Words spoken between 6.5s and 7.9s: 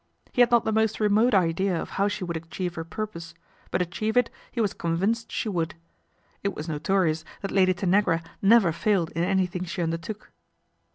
was notorious that Lady